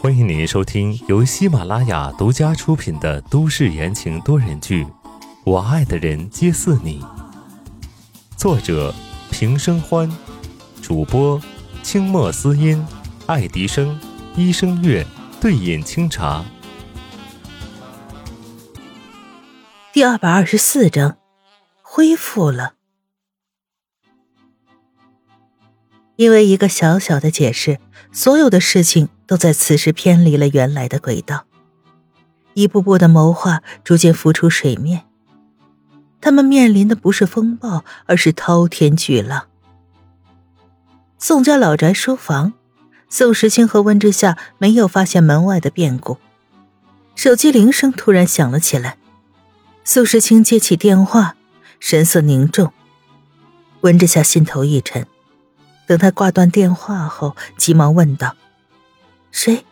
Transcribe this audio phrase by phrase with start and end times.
[0.00, 4.84] 欢迎您收听由喜马拉雅独家出品的都市言情多人剧
[5.44, 7.00] 《我爱的人皆似你》，
[8.36, 8.92] 作者
[9.30, 10.10] 平生欢，
[10.82, 11.40] 主播
[11.84, 12.84] 清墨思音、
[13.26, 13.96] 爱迪生、
[14.34, 15.06] 一生月、
[15.40, 16.44] 对饮清茶。
[19.92, 21.18] 第二百二十四章，
[21.82, 22.73] 恢复了。
[26.16, 27.78] 因为一个小小的解释，
[28.12, 31.44] 所有的事情都在此时偏离了原来的轨道。
[32.54, 35.04] 一步步的谋划逐渐浮出水面。
[36.20, 39.48] 他们面临的不是风暴，而是滔天巨浪。
[41.18, 42.52] 宋家老宅书房，
[43.08, 46.18] 宋时清和温之夏没有发现门外的变故。
[47.16, 48.96] 手机铃声突然响了起来，
[49.84, 51.36] 宋时清接起电话，
[51.80, 52.72] 神色凝重。
[53.80, 55.06] 温之夏心头一沉。
[55.86, 58.34] 等他挂断电话后，急忙问道
[59.30, 59.64] ：“谁？”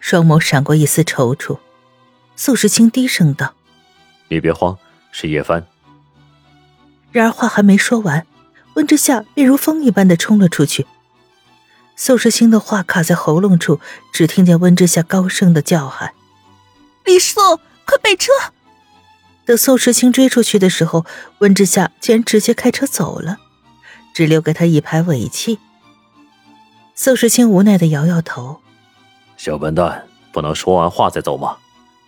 [0.00, 1.58] 双眸闪过一丝踌躇。
[2.36, 3.54] 宋时清低声道
[4.28, 4.76] ：“你别慌，
[5.12, 5.64] 是叶帆。”
[7.12, 8.26] 然而话还没说完，
[8.74, 10.86] 温之夏便如风一般的冲了出去。
[11.94, 13.80] 宋时清的话卡在喉咙处，
[14.12, 16.12] 只听见温之夏高声的叫喊
[17.06, 17.40] ：“李叔，
[17.86, 18.32] 快备车！”
[19.46, 21.06] 等宋时清追出去的时候，
[21.38, 23.38] 温之夏竟然直接开车走了。
[24.14, 25.58] 只留给他一排尾气。
[26.94, 28.60] 宋时清无奈的摇摇头
[29.36, 31.56] ：“小笨蛋，不能说完话再走吗？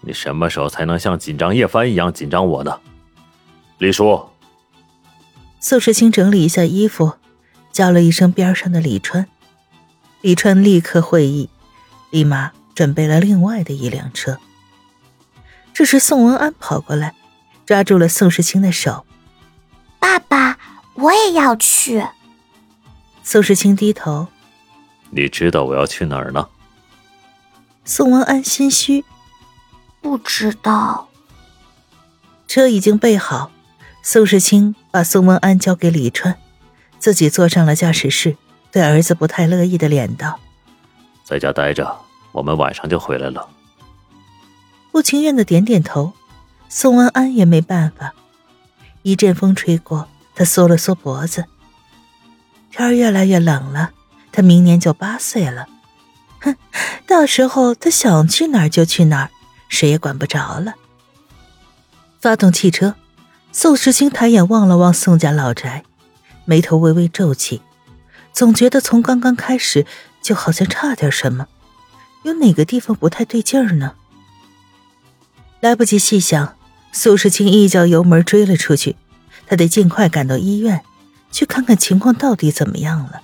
[0.03, 2.79] 你什么时候才能像紧张叶帆一样紧张我呢？”
[3.79, 4.25] 李叔。
[5.59, 7.15] 宋时清整理一下衣服，
[7.73, 9.27] 叫了一声边上的李川。
[10.20, 11.51] 李川立刻会意，
[12.11, 14.39] 立马准备了另外的一辆车。
[15.75, 17.15] 这时，宋文安跑过来，
[17.67, 19.05] 抓住了宋时清的手
[19.98, 20.57] ：“爸爸。”
[20.97, 22.05] 我也要去。
[23.22, 24.28] 宋时清低头，
[25.11, 26.48] 你知道我要去哪儿呢？
[27.84, 29.05] 宋文安心虚，
[30.00, 31.08] 不知道。
[32.48, 33.51] 车已经备好，
[34.02, 36.39] 宋时清把宋文安交给李川，
[36.98, 38.36] 自己坐上了驾驶室，
[38.70, 40.40] 对儿子不太乐意的脸道
[41.24, 42.01] ：“在家待着，
[42.33, 43.48] 我们晚上就回来了。”
[44.92, 46.12] 不情愿的点点头。
[46.68, 48.12] 宋文安也没办法，
[49.02, 50.08] 一阵风吹过。
[50.36, 51.47] 他缩了缩脖子。
[52.70, 53.91] 天越来越冷了，
[54.30, 55.67] 他明年就八岁了。
[56.41, 56.55] 哼，
[57.07, 59.30] 到时候他想去哪儿就去哪儿，
[59.69, 60.74] 谁也管不着了。
[62.20, 62.95] 发动汽车，
[63.51, 65.85] 宋时清抬眼望了望宋家老宅，
[66.45, 67.63] 眉头微微皱起，
[68.33, 69.86] 总觉得从刚刚开始
[70.20, 71.47] 就好像差点什么，
[72.24, 73.95] 有哪个地方不太对劲儿呢？
[75.61, 76.57] 来不及细想，
[76.92, 78.97] 宋时清一脚油门追了出去。
[79.46, 80.83] 他得尽快赶到医院，
[81.30, 83.23] 去看看情况到底怎么样了。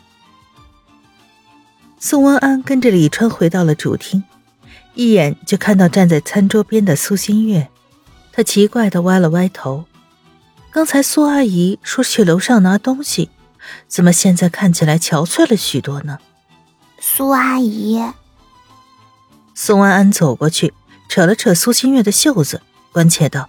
[1.98, 4.24] 宋文安跟着李川回到了主厅，
[4.94, 7.68] 一眼就看到站在餐桌边的苏新月，
[8.32, 9.84] 他奇怪的歪了歪头。
[10.70, 13.30] 刚才苏阿姨说去楼上拿东西，
[13.86, 16.18] 怎么现在看起来憔悴了许多呢？
[16.98, 18.02] 苏阿姨，
[19.54, 20.72] 宋安安走过去，
[21.08, 23.48] 扯了扯苏新月的袖子，关切道：“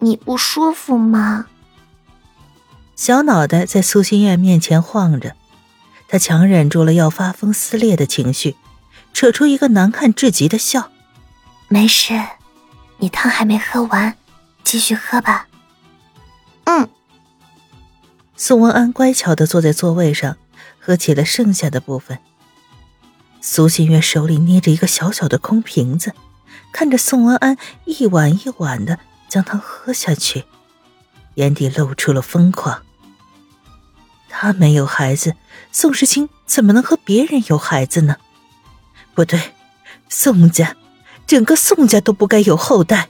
[0.00, 1.46] 你不舒服吗？”
[3.00, 5.34] 小脑袋在苏心月面前晃着，
[6.06, 8.56] 她强忍住了要发疯撕裂的情绪，
[9.14, 10.90] 扯出一个难看至极的笑
[11.68, 12.22] ：“没事，
[12.98, 14.14] 你汤还没喝完，
[14.62, 15.48] 继续喝吧。”
[16.64, 16.90] 嗯。
[18.36, 20.36] 宋文安乖巧的坐在座位上，
[20.78, 22.18] 喝起了剩下的部分。
[23.40, 26.12] 苏新月手里捏着一个小小的空瓶子，
[26.70, 27.56] 看着宋文安
[27.86, 30.44] 一碗一碗的将汤喝下去，
[31.36, 32.82] 眼底露出了疯狂。
[34.30, 35.34] 他没有孩子，
[35.72, 38.16] 宋时清怎么能和别人有孩子呢？
[39.12, 39.38] 不对，
[40.08, 40.76] 宋家，
[41.26, 43.08] 整个宋家都不该有后代。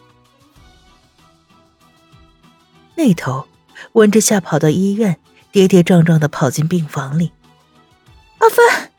[2.97, 3.47] 那头，
[3.92, 5.19] 温之夏跑到医院，
[5.53, 7.32] 跌跌撞撞的跑进病房里。
[8.38, 8.91] 阿帆，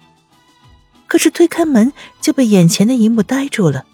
[1.07, 1.91] 可是推开门
[2.21, 3.85] 就被眼前的一幕呆住了。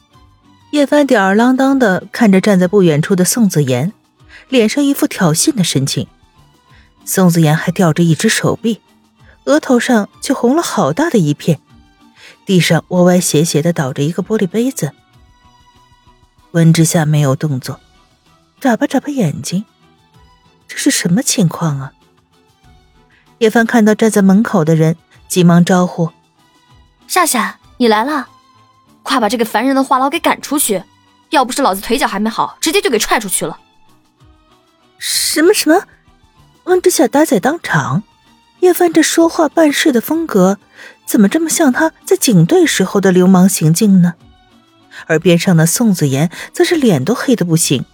[0.72, 3.94] 叶帆吊儿郎当的看着站在不远处的宋子言，
[4.50, 6.08] 脸上一副挑衅的神情。
[7.08, 8.82] 宋子妍还吊着一只手臂，
[9.46, 11.62] 额头上却红了好大的一片。
[12.46, 14.92] 地上歪歪斜斜的倒着一个玻璃杯子。
[16.52, 17.80] 温之夏没有动作，
[18.60, 19.64] 眨巴眨巴眼睛，
[20.68, 21.94] 这是什么情况啊？
[23.38, 24.98] 叶凡看到站在门口的人，
[25.30, 26.12] 急忙招呼
[27.08, 28.28] ：“夏夏，你来了，
[29.02, 30.84] 快把这个烦人的话痨给赶出去！
[31.30, 33.58] 要不是老子腿脚还没好，直接就给踹出去了。”
[35.00, 35.82] 什么什么？
[36.68, 38.04] 温之夏呆在当场，
[38.60, 40.60] 叶帆这说话办事的风格，
[41.06, 44.16] 怎么这么像他在警队时候的流氓行径呢？
[45.06, 47.86] 而边上的宋子妍则是脸都黑的不行，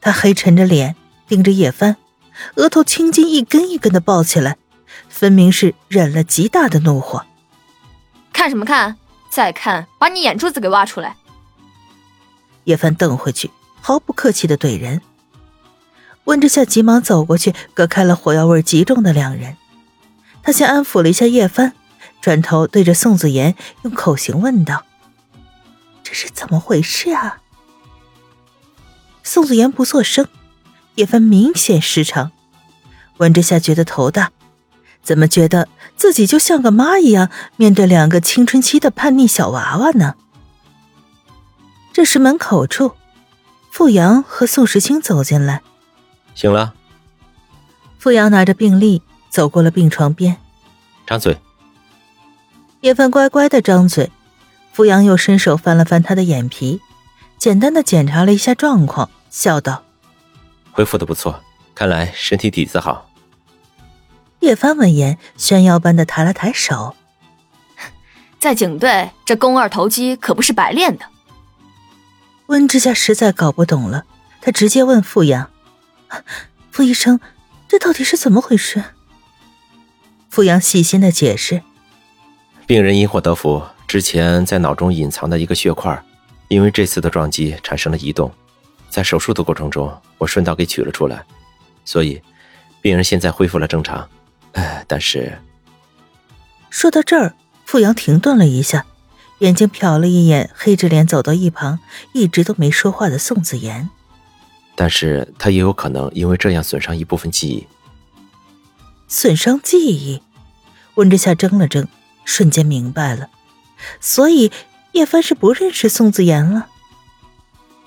[0.00, 0.94] 他黑沉着脸
[1.26, 1.96] 盯着叶帆，
[2.56, 4.58] 额头青筋一根一根的爆起来，
[5.08, 7.24] 分明是忍了极大的怒火。
[8.30, 8.98] 看什么看？
[9.30, 11.16] 再看，把你眼珠子给挖出来！
[12.64, 13.50] 叶帆瞪回去，
[13.80, 15.00] 毫不客气的怼人。
[16.30, 19.56] 温之夏急忙走过去，隔开了火药味极重的两人。
[20.44, 21.72] 他先安抚了一下叶帆，
[22.20, 24.84] 转头对着宋子言用口型问道
[26.04, 27.38] ：“这是怎么回事啊？”
[29.24, 30.28] 宋子言不作声，
[30.94, 32.30] 叶帆明显失常。
[33.16, 34.30] 温之夏觉得头大，
[35.02, 35.66] 怎么觉得
[35.96, 40.14] 自己就像个妈一样面对两个青春期的叛逆小娃娃呢？
[41.92, 42.92] 这时门口处，
[43.72, 45.62] 傅阳和宋时清走进来。
[46.34, 46.74] 醒了。
[47.98, 50.36] 傅阳拿着病历走过了病床边，
[51.06, 51.38] 张嘴。
[52.80, 54.10] 叶凡乖乖的张嘴。
[54.72, 56.80] 傅阳又伸手翻了翻他的眼皮，
[57.36, 59.82] 简单的检查了一下状况，笑道
[60.72, 61.42] ：“恢复的不错，
[61.74, 63.10] 看来身体底子好。”
[64.40, 66.94] 叶帆闻言，炫耀般的抬了抬手
[68.38, 71.04] ：“在警队，这肱二头肌可不是白练的。”
[72.46, 74.04] 温之夏实在搞不懂了，
[74.40, 75.50] 他直接问傅阳。
[76.70, 77.20] 傅医生，
[77.68, 78.82] 这到底是怎么回事？
[80.28, 81.62] 傅阳细心的解释：
[82.66, 86.02] 病人因祸得福，之前在脑中隐藏的一个血块，
[86.48, 88.32] 因为这次的撞击产生了移动，
[88.88, 91.24] 在手术的过程中，我顺道给取了出来，
[91.84, 92.22] 所以
[92.80, 94.08] 病人现在恢复了正常。
[94.52, 95.36] 哎，但是……
[96.70, 97.34] 说到这儿，
[97.64, 98.86] 傅阳停顿了一下，
[99.38, 101.80] 眼睛瞟了一眼黑着脸走到一旁
[102.12, 103.90] 一直都没说话的宋子言。
[104.80, 107.66] 但是他也有可能因为这样损伤一部分记忆。
[109.08, 110.22] 损伤记忆，
[110.94, 111.86] 温之夏怔了怔，
[112.24, 113.28] 瞬间明白了，
[114.00, 114.50] 所以
[114.92, 116.68] 叶帆是不认识宋子言了。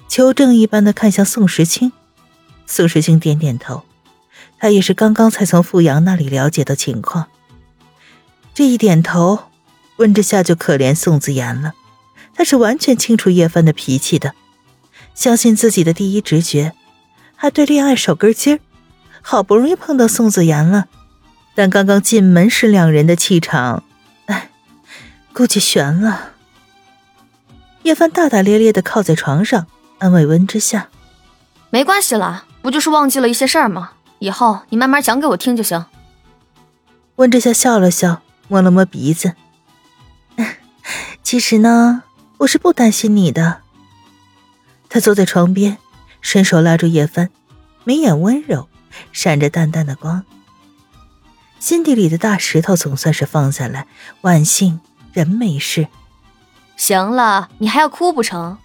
[0.08, 1.92] 求证一般的看向宋时清，
[2.68, 3.82] 宋时清点点头，
[4.60, 7.26] 他也是刚刚才从傅阳那里了解的情况。
[8.54, 9.46] 这一点头，
[9.98, 11.74] 温之夏就可怜宋子言了，
[12.36, 14.36] 他是完全清楚叶帆的脾气的，
[15.16, 16.74] 相信自己的第一直觉。
[17.44, 18.60] 还对恋爱手根筋儿，
[19.22, 20.88] 好不容易碰到宋子妍了，
[21.54, 23.84] 但刚刚进门时两人的气场，
[24.28, 24.50] 哎，
[25.34, 26.32] 估计悬了。
[27.82, 29.68] 叶帆大大咧咧的靠在床上，
[29.98, 30.88] 安慰温之夏
[31.70, 33.92] ：“没关系啦，不就是忘记了一些事儿吗？
[34.20, 35.84] 以后你慢慢讲给我听就行。”
[37.18, 39.34] 温之夏笑了笑，摸了摸鼻子
[41.22, 42.04] ：“其实呢，
[42.38, 43.58] 我是不担心你的。”
[44.88, 45.78] 他坐在床边。
[46.24, 47.30] 伸手拉住叶帆，
[47.84, 48.68] 眉眼温柔，
[49.12, 50.24] 闪着淡淡的光。
[51.60, 53.86] 心底里的大石头总算是放下来，
[54.22, 54.80] 万幸
[55.12, 55.88] 人没事。
[56.76, 58.58] 行了，你还要哭不成？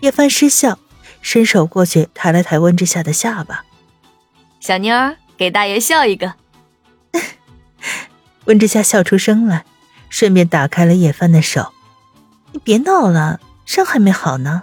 [0.00, 0.78] 叶帆失笑，
[1.20, 3.64] 伸手过去抬了抬温之夏的下巴。
[4.60, 6.34] 小妞儿，给大爷笑一个。
[8.44, 9.64] 温之夏笑出声来，
[10.10, 11.72] 顺便打开了叶帆的手。
[12.52, 14.62] 你别闹了，伤还没好呢。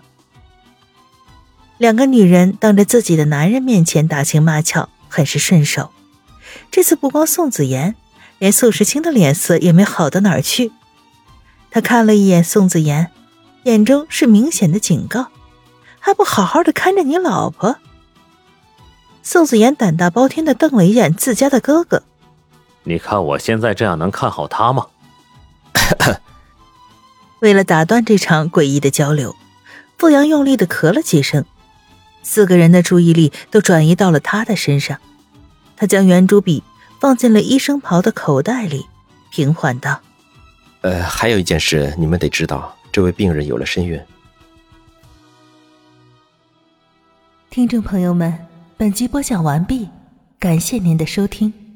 [1.77, 5.91] 两个女人当着自己的男人面前打情骂俏，很是顺手。
[6.71, 7.95] 这次不光宋子妍，
[8.39, 10.71] 连宋时清的脸色也没好到哪儿去。
[11.69, 13.11] 他看了一眼宋子妍，
[13.63, 15.27] 眼中是明显的警告
[15.99, 17.77] ：“还不好好的看着你老婆？”
[19.21, 22.03] 宋子妍胆大包天的瞪了一眼自家的哥哥
[22.85, 24.87] ：“你看我现在这样能看好他吗？”
[27.39, 29.35] 为了打断这场诡异的交流，
[29.97, 31.45] 傅阳用力的咳了几声。
[32.27, 34.99] 四个人的注意力都转移到了他的身上，
[35.77, 36.61] 他将圆珠笔
[36.99, 38.85] 放进了医生袍的口袋里，
[39.31, 40.01] 平缓道
[40.83, 43.97] ：“呃，还有一件事，你们得知道，这位病人有了身孕。”
[47.49, 48.37] 听众朋友们，
[48.75, 49.87] 本集播讲完毕，
[50.37, 51.66] 感谢您的收听。